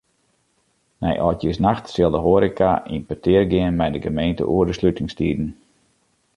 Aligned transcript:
Nei 1.03 1.17
âldjiersnacht 1.25 1.85
sil 1.91 2.11
de 2.15 2.19
hoareka 2.25 2.71
yn 2.93 3.03
petear 3.09 3.45
gean 3.51 3.75
mei 3.77 3.89
de 3.93 3.99
gemeente 4.07 4.43
oer 4.53 4.67
de 4.67 4.75
slutingstiden. 4.79 5.49